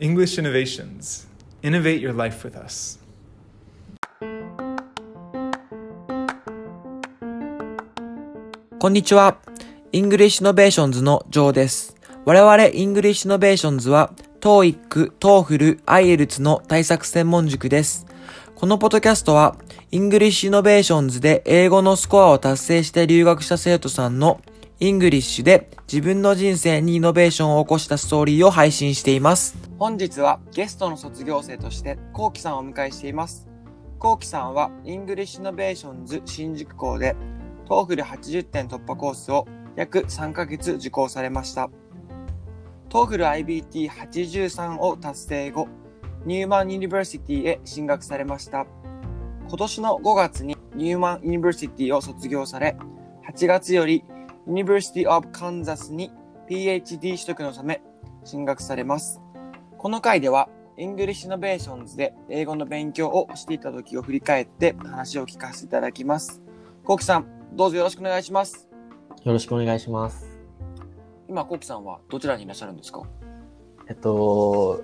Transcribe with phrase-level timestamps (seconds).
[0.00, 1.28] English Innovations.
[1.62, 2.98] Innovate your life with us.
[8.80, 9.36] こんにちは。
[9.92, 11.94] English Innovations のジョーです。
[12.24, 14.10] 我々 English Innovations は、
[14.40, 18.04] TOEIC、TOEFL、IELTS の対策専門塾です。
[18.56, 19.56] このポッドキャストは、
[19.92, 24.40] English Innovations で英語のスコアを達成して留学した生徒さんの
[24.84, 29.56] English で自分の人生にイノベーションを起こしたストーリーを配信しています。
[29.78, 33.48] 本日はゲストの卒業生として、コウキさんをお迎えしています。
[33.98, 37.16] コウキさんは、 English Innovations 新宿校で、
[37.66, 41.70] TOEFL 80点突破コースを約3ヶ月受講されました。
[42.90, 45.66] TOEFL iBT 83 を達成後、
[46.26, 48.66] Newman University へ進学されました。
[49.48, 52.76] 今年の5月に Newman University を卒業され、
[53.26, 54.04] 8月より
[54.46, 56.10] University of Kansas に
[56.48, 57.82] PhD 取得のため
[58.24, 59.20] 進学されます。
[59.78, 66.42] この回では、 English Innovations で英語の勉強をしていた時を振り返って話を聞かせていただきます。
[66.84, 68.68] コウキさん、どうぞよろしくお願いします。
[69.22, 70.26] よろしくお願いします。
[71.28, 73.02] 今、コウキさんはどちらにいらっしゃるんですか？
[73.88, 74.82] えっと、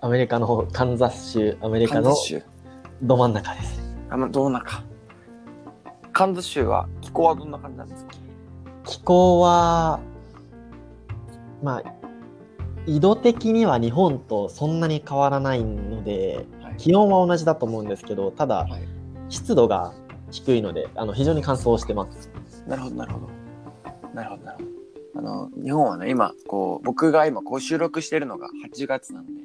[0.00, 2.14] アメリカのカンザス州、アメリカの。
[3.02, 3.80] ど真ん中です。
[4.10, 4.82] あの、ど真ん中。
[6.12, 8.12] カンザス州は気候はどんな感じなんですか？
[8.90, 10.00] 気候は、
[11.62, 11.94] まあ、
[12.86, 18.88] 緯度的には日本とそんなに変わらないので、はい気温は同じだと思うんですけど、ただ、はい
[19.28, 19.94] 湿度が
[20.32, 22.30] 低いので、あの非常に乾燥してます。
[22.66, 23.28] なるほど、なるほど。
[24.12, 24.64] なるほど、なる
[25.14, 25.20] ほど。
[25.20, 29.42] あの、日本はね、今、こう、僕が今、こう収録してるのが8月なんで、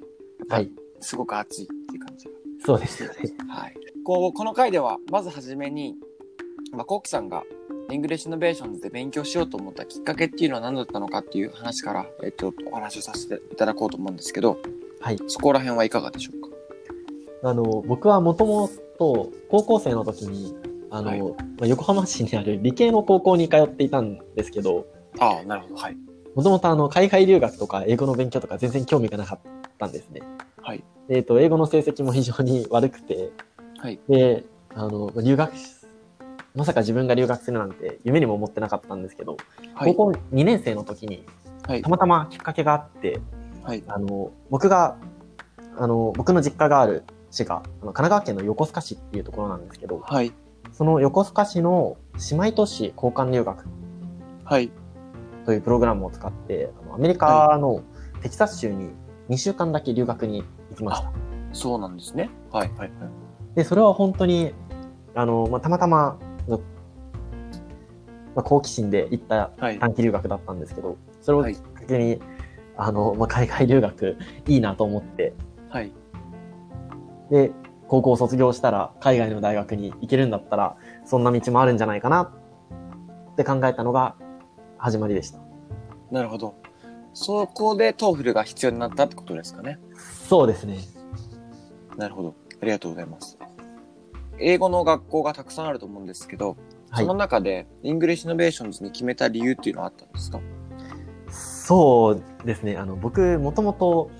[0.50, 0.72] はい。
[1.02, 2.32] すごく暑いっていう感じが
[2.66, 3.16] そうですよね。
[3.48, 3.76] はい。
[4.04, 5.96] こう、この回では、まずはじめに、
[6.72, 7.44] まあ、コウキさんが、
[7.92, 14.58] English Innovations で勉強しようと思ったきっかけっていうのは何だったのかっていう話から、えっと、お話をさせていただこうと思うんですけど、
[15.02, 15.18] はい。
[15.28, 16.42] そこら辺はいかがでしょう
[17.42, 17.50] か？
[17.50, 20.56] あの、僕はもともと高校生の時に、
[20.90, 21.28] あの、はいま
[21.62, 24.88] あ、横浜市にある理系の高校に通っていたんですけど、
[25.20, 25.76] ああ、なるほど。
[25.76, 25.98] はい。
[26.34, 29.40] もともとあの、海外留学とか英語の勉強とか全然興味がなかっ
[29.78, 30.22] たんですね。
[30.58, 30.84] はい。
[31.08, 33.32] えっ、と、英語の成績も非常に悪くて、
[33.78, 34.00] はい。
[34.10, 34.44] で、
[34.74, 35.75] あの、留学し、
[36.56, 39.38] まさか自分が留学するなんて夢にも思ってなかったんですけど、
[39.74, 39.96] はい。
[39.96, 41.26] 高校2年生の時に、
[41.68, 41.90] はいた。
[41.90, 43.20] またまきっかけがあって、
[43.64, 43.84] はい。
[43.88, 44.98] あの、僕が、
[45.78, 50.32] あの、僕の実家がある市が、あの神奈川県の横須賀市っていうところなんですけど、はい。
[50.72, 51.98] その横須賀市の
[52.32, 53.66] 姉妹都市交換留学
[54.44, 54.72] はい。
[55.46, 57.82] というプログラムを使って、あのアメリカの
[58.22, 58.90] テキサス州に
[59.30, 61.12] 2週間だけ留学に行きました。
[61.54, 62.30] そうなんですね。
[62.52, 62.72] はい。
[62.78, 62.92] はい。
[63.56, 64.54] で、それは本当に、
[65.16, 66.18] あの、まあ、たまたま、
[66.48, 69.80] まあ、好奇心で行ったはい。
[69.80, 72.20] 短期留学だったんですけど、それをはいきっかけに、
[72.78, 74.18] あの、まあ、海外留学
[74.48, 75.34] いいなと思って、
[75.70, 75.92] はい。
[77.32, 77.52] で、
[77.88, 80.76] 高校を卒業したら海外の大学に行けるんだったら、
[81.06, 82.32] そんな道もあるんじゃないかな
[83.34, 84.16] って考えたのが
[84.78, 85.40] 始まりでした。
[86.12, 86.56] なるほど。
[87.14, 89.80] そこで TOEFL が必要になったってことですかね。
[90.28, 90.80] そうですね。
[91.98, 92.36] なるほど。
[92.62, 93.38] ありがとうございます。
[94.40, 96.58] 英語の学校がたくさんあると思うんですけど、
[96.90, 97.16] はいその。
[97.16, 100.40] 中で、 English Innovations に決めた理由っていうのはあったんですか？
[101.30, 102.78] そうですね。
[102.78, 104.12] あの、僕、もともと、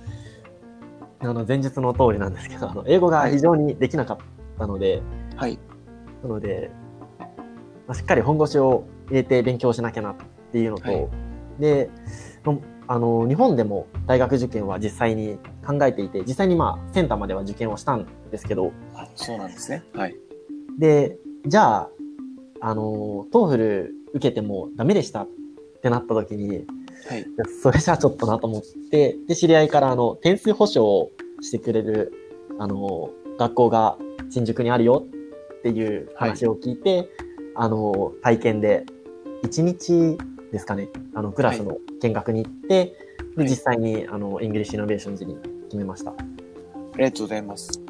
[1.20, 4.18] あの、前述の通りなんですけど、あの、英語が非常にできなかっ
[4.58, 5.02] たので、
[5.36, 5.60] はい。
[6.24, 6.72] なので、
[7.88, 10.16] まあ、しっかり本腰を入れて勉強しなきゃなっ
[10.52, 11.08] ていうのと、はい
[11.60, 11.90] で、
[12.44, 19.84] のあの、日本でも大学受験は実際に考えていて、実際にまあ、センターまでは受験をしたんですけど、あそうなんですね。
[19.94, 20.16] はい。
[20.78, 21.90] で、じゃあ、
[22.62, 25.28] あの、 TOEFL 受けてもダメでしたっ
[25.82, 26.66] てなった時に、
[27.10, 27.26] はい。
[27.62, 32.14] それじゃあちょっとなと思って、で、知り合いからあの、点数保証をしてくれる、
[32.60, 33.98] あの、学校が
[34.30, 35.06] 新宿にあるよ
[35.60, 37.10] っていう話を聞いて、
[37.56, 38.86] あの、体験で、
[39.44, 40.18] 1日
[40.56, 42.94] ですかね、あの、クラスの見学に行って、はい
[43.36, 46.12] で、実際に、あの、 English Innovations に決めました。
[46.12, 46.16] あ
[46.98, 47.82] りがとうございます。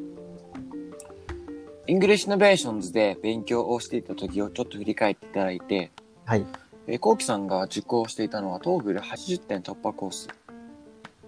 [1.85, 5.91] English Innovations で勉強をしていた時をちょっと振り返っていただいて、
[6.25, 6.45] はい。
[6.87, 10.29] えー、コウキさんが受講していたのは TOEFL 80点突破コース。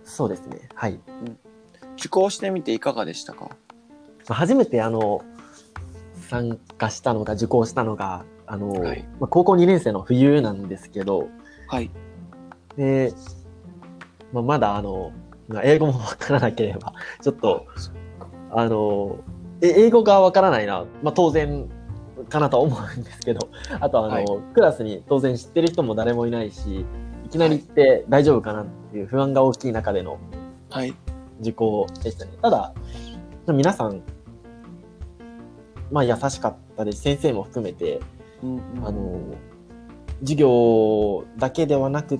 [0.04, 0.68] そうですね。
[0.74, 1.00] はい。
[1.98, 3.46] 受講してみていかがでしたか？
[3.46, 3.54] ま
[4.30, 5.22] あ初めてあの、
[6.28, 11.28] 参加したのが、受講したのが、あの、はいまあ、高校2年生の冬なんですけど、
[11.68, 11.92] はい。
[12.78, 13.14] で、
[14.34, 15.12] まあ、まだあの、
[15.48, 17.66] まあ英語もわからなければ、 ちょっと、
[18.52, 19.18] あの、
[19.62, 21.70] え英語がわからないな、まあ、当然
[22.30, 23.50] かなとは思うんですけど、
[23.80, 26.86] あとあの、はいクラスに当然知ってる人も誰もいないし、
[27.26, 30.18] いきなり行って大丈夫かなっていう不安が大きい中での
[30.70, 30.96] はい。
[31.42, 32.32] 受講でしたね。
[32.42, 32.74] ただ、
[33.48, 34.02] 皆さん、
[35.92, 37.02] まあ優しかったです。
[37.02, 38.00] 先生も含めて、
[38.56, 39.20] うんあの、
[40.22, 42.20] 授業だけではなくっ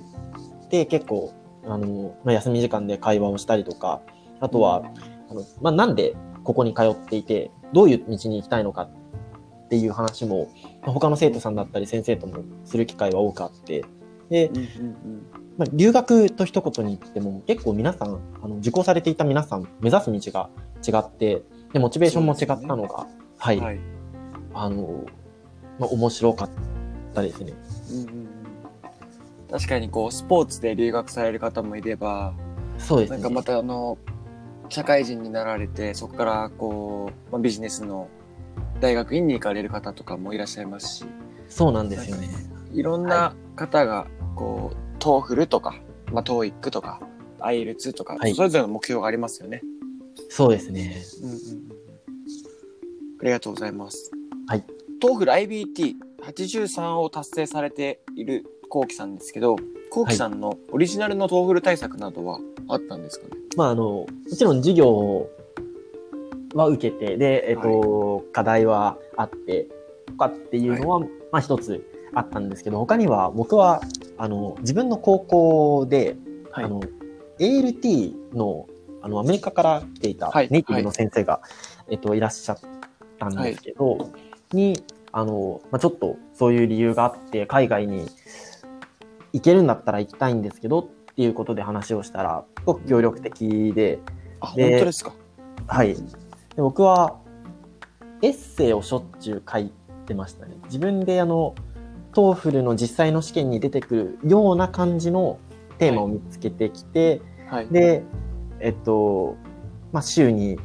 [0.70, 1.32] て、結構、
[1.64, 4.00] あの、まあ、休み時間で会話をしたりとか、
[4.40, 4.82] あとは、
[5.30, 6.14] あの、まあ、なんで
[6.44, 10.48] ここに通っていて、どういう道に行きたいのかっていう話も、
[10.82, 13.84] まあ他の生徒さんだったり先生ともする機会は多くあって、
[14.30, 15.26] で、うんうん
[15.58, 20.50] まあ、留学と一言に言っても、結構皆さん、あの、受講されていた皆さん、目指す道が
[20.86, 21.42] 違って、
[21.72, 23.06] で、モチベーションも違ったのが、
[23.38, 23.80] はい、うんはい。
[24.54, 25.04] あの、
[25.78, 26.50] まあ、面白かっ
[27.14, 27.52] たですね。
[27.92, 28.28] うん
[29.50, 32.34] 確かにこうスポーツで留学される方もいれば
[32.76, 33.16] そうですね。
[33.16, 33.96] なんかまたあの
[34.68, 38.08] 社会人になられてそこからこう、まあ、ビジネスの
[38.80, 41.04] 大学院に行かれる方とかもいらっしゃいますし
[41.48, 42.28] そうなんですよね。
[42.74, 44.06] いろんな方が
[44.38, 45.80] こう、 TOEFL とか、
[46.12, 47.00] まあ、 TOEIC とか、
[47.40, 49.62] IELTS とか、はいそれぞれの目標がありますよね。
[50.28, 51.02] そうですね。
[51.22, 51.40] うんうんうん。
[53.20, 54.12] ありがとうございます。
[54.98, 55.00] はい。
[55.00, 59.56] トーフル IBT83 を達成されているコウキさんですけど、
[59.90, 64.06] コウキさんのオリジナルの TOEFL 対策などはあったんですかね、まあ、あの、も
[64.36, 65.28] ちろん授業
[66.54, 69.68] は受けて、で、えっと、課題はあって、
[70.06, 71.84] とかっていうのは、まあ一つ
[72.14, 73.80] あったんですけど、他には僕は、
[74.16, 76.16] あの、自分の高校で、
[76.50, 76.64] はい。
[76.64, 76.82] あの、
[77.38, 78.66] ALT の、
[79.02, 80.48] あの、アメリカから来ていたはい。
[80.50, 81.40] ネイティブの先生が、
[81.88, 82.58] えっと、いらっしゃっ
[83.18, 84.10] たんですけど、
[84.52, 88.06] に、あの、まあ、ちょっとそういう理由があって、海外に
[89.32, 93.98] 行けるんだったら行きたいんですけどっていうことで話をしたら、すごく協力的で、
[94.40, 95.12] あ、で本当ですか？
[95.66, 95.94] はい。
[95.94, 96.00] で
[96.56, 97.18] 僕は、
[98.22, 99.72] エッセイをしょっちゅう書い
[100.06, 100.56] てましたね。
[100.64, 101.54] 自分であの、
[102.12, 105.38] TOEFL の実際の試験に出てくるような感じの
[105.78, 107.68] テーマを見つけてきて、はい。
[107.68, 108.02] で、
[108.60, 109.36] えっと、
[109.92, 110.58] まあ、週に、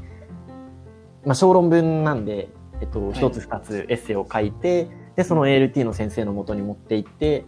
[1.26, 2.50] まあ、小論文なんで、
[2.84, 7.46] えっと、い一つ二つエッセイを書いて、で、その ALT の先生のもとに持って行って、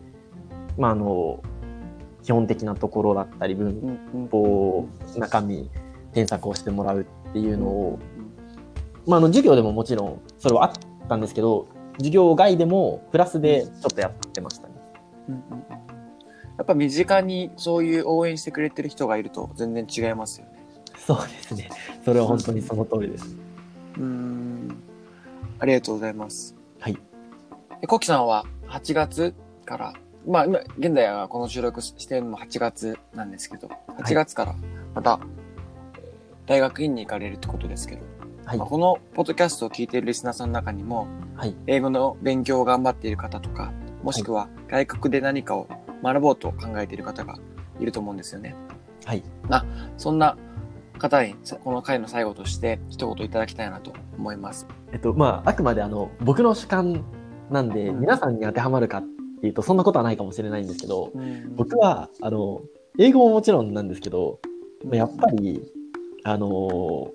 [0.77, 1.43] まあ、あの、
[2.23, 3.99] 基本的なところだったり、文
[4.31, 4.87] 法、
[5.17, 5.69] 中身、
[6.13, 10.71] 添削をしてもらうっていうのを、うんまあ、あの、授業でももちろんそれはあっ
[11.09, 11.67] たんですけど、
[11.97, 14.73] 授業外でもプラスでちょっとやってましたね。
[15.29, 15.35] うん
[16.57, 20.53] やっぱ身近にそういう応援してくれてる人がいると全然違いますよね。
[20.97, 21.69] そうですね。
[22.05, 23.35] それは本当にその通りです。
[23.97, 24.34] うーん。
[25.59, 26.55] ありがとうございます。
[26.79, 26.97] はい。
[27.81, 29.33] えコキさんは8月
[29.65, 29.93] から、
[30.27, 33.69] まあ今、現在はこの収録してるのも8月なんですけど、
[33.99, 34.55] 8月から
[34.93, 35.45] また、えー
[36.47, 38.01] 大学院に行かれるってことですけど、
[38.45, 38.67] はいまあ。
[38.67, 41.55] このポッドキャストを聞いているリスナーさんの中にも、はい。
[41.67, 43.73] 英語の勉強を頑張っている方とか、
[44.03, 45.67] もしくは外国で何かを
[46.03, 47.39] 学ぼうと考えている方が
[47.79, 48.55] いると思うんですよね。
[49.05, 49.23] はい。
[49.97, 50.37] そんな
[50.99, 54.67] 方に、さこの回の最後として一言いただきたいなと思います。
[54.91, 57.05] えっと、まあ、あくまであの、僕の主観
[57.49, 59.03] なんで、うん皆さんに当てはまるかっ
[59.41, 61.11] ていうと、そんなことはないかもしれないんですけど、
[61.55, 62.61] 僕僕は、は、あの、
[62.97, 64.39] 英語ももちろんなんですけど、
[64.91, 65.61] やっぱり、
[66.23, 67.11] あの、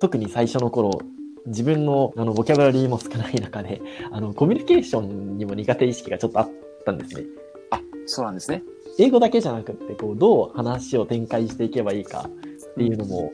[0.00, 1.00] 特に最初の頃、
[1.46, 3.80] 自分のあのボキャブラリーも少ない中で、
[4.12, 6.50] あの、コミュニケーションにも苦手意識がちょっとあっ
[6.84, 7.24] たんですね。
[7.70, 8.62] あ、そうなんですね。
[8.98, 13.32] 英語だけじゃなくって、こう、どう話を展開していけばいいかっていうのも、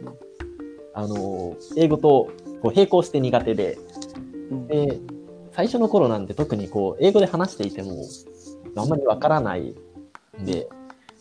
[0.95, 2.31] あの、英語と
[2.63, 3.79] こう並行して苦手で、
[4.51, 4.67] うん。
[4.69, 5.01] で、
[5.53, 8.05] 最初の頃なんて特にこう、英語で話していても、
[8.77, 9.75] あんまりわからない
[10.41, 10.69] んで、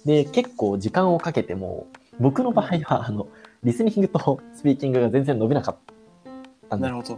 [0.05, 1.87] で、結構時間をかけても、
[2.19, 3.27] 僕の場合は、あの、
[3.63, 5.75] リスニングとスピーキングが全然伸びなかっ
[6.69, 6.91] たんです。
[6.91, 7.17] なるほど。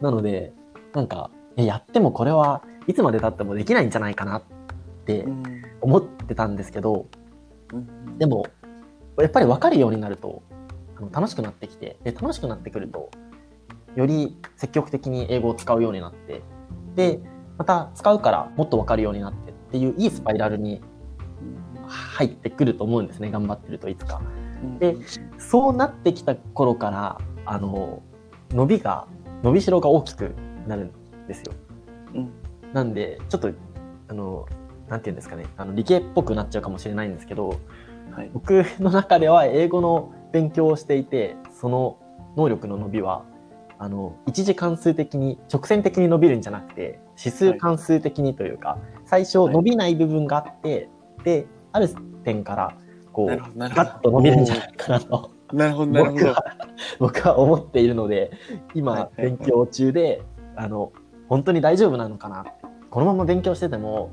[0.00, 0.52] なので、
[0.92, 4.42] なんか、えやってもこれはいつまで経ってもできないんじゃないかなっ
[5.04, 5.62] てうん。
[5.80, 7.06] 思ってたんですけど、
[7.72, 8.18] うん。
[8.18, 8.46] でも、
[9.18, 10.42] やっぱり分かるようになると、
[11.12, 13.10] 楽しくなってきて、で、楽しくなってくると、
[13.96, 16.42] より積極的に英語を使うようになって、
[16.94, 17.20] で、
[17.58, 20.80] また使うからもっと分かるようになってっていういいスパイラルに
[21.86, 24.20] 入ってくると思うんですね、頑張ってるといつか。
[24.78, 24.96] で
[25.38, 28.02] そうなってきた頃から、あの、
[28.50, 29.06] 伸びが、
[29.42, 30.34] 伸びしろが大きく
[30.66, 31.52] なるんですよ。
[32.14, 32.30] うん
[32.72, 33.50] なんで、ちょっと、
[34.08, 34.46] あの、
[34.88, 37.60] なんていうんですかね、あの理系っぽくなっちゃうかもしれないんですけど、
[38.12, 38.30] はい。
[38.32, 41.98] 僕の中では英語の勉強をしていて、その
[42.36, 43.24] 能力の伸びは、
[43.82, 50.90] あの、一次関数的に、直線的に伸びるんじゃなくて、指数関数的にというか、最初はい伸びない部分があって、
[51.24, 51.88] で、ある
[52.22, 52.76] 点から、
[53.10, 53.58] こう。
[53.58, 56.24] ガッと伸びるんじゃないかなと、なるほど、なるほど。
[56.24, 56.44] 僕は、
[56.98, 58.32] 僕は思っているので、
[58.74, 60.22] 今、はいはいはい勉強中で、
[60.56, 60.92] あの、
[61.30, 62.44] 本当に大丈夫なのかな？
[62.90, 64.10] このまま勉強してても、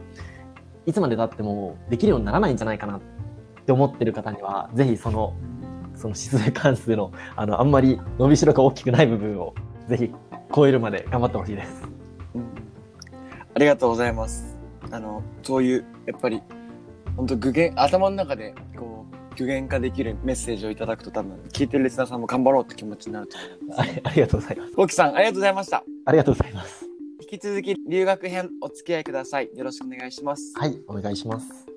[0.85, 3.01] いつまで経ってもできるようにならないんじゃないかなっ
[3.65, 5.33] て思ってる方には、ぜひその
[5.97, 9.53] その指数関数の、あの、あんまり伸びしろが大きくない部分を、
[9.87, 10.13] ぜひ
[10.55, 11.83] 超えるまで頑張ってほしいです。
[12.35, 12.67] うん
[13.57, 14.55] ありがとうございます。
[14.91, 16.43] あの、そういう、やっぱり、
[17.15, 24.01] 本当具現、頭の中で、こう、具現化できるメッセージをいただくと多分、聞いてるリスナーさんも頑張ろうって気持ちになると思います。
[24.05, 24.73] ありがとうございます。
[24.73, 25.83] ゴキさん、ありがとうございました。
[26.05, 26.85] ありがとうございます。
[27.19, 29.49] 引き続き、留学編お付き合いください。
[29.55, 30.53] よろしくお願いします。
[30.55, 31.76] はい、お願いします。